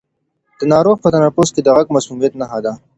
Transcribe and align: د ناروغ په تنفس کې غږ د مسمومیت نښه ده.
د 0.59 0.61
ناروغ 0.73 0.97
په 1.01 1.09
تنفس 1.15 1.49
کې 1.55 1.61
غږ 1.77 1.87
د 1.89 1.93
مسمومیت 1.95 2.33
نښه 2.39 2.59
ده. 2.65 2.73